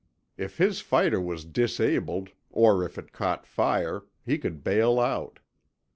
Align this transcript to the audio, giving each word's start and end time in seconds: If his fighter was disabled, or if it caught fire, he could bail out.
If 0.35 0.57
his 0.57 0.81
fighter 0.81 1.21
was 1.21 1.45
disabled, 1.45 2.31
or 2.49 2.83
if 2.83 2.97
it 2.97 3.11
caught 3.11 3.45
fire, 3.45 4.05
he 4.25 4.39
could 4.39 4.63
bail 4.63 4.99
out. 4.99 5.37